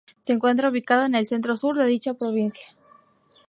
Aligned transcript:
Se 0.23 0.33
encuentra 0.33 0.67
ubicado 0.69 1.05
en 1.05 1.13
el 1.13 1.27
centro 1.27 1.55
sur 1.57 1.77
de 1.77 1.85
dicha 1.85 2.15
provincia. 2.15 2.65